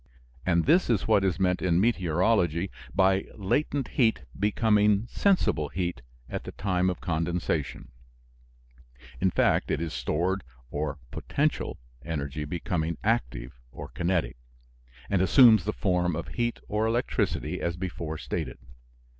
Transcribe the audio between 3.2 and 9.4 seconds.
latent heat becoming sensible heat at the time of condensation; in